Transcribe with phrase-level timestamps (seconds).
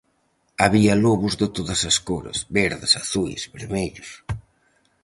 [0.63, 4.09] Había lobos de todas as cores: verdes, azuis, vermellos...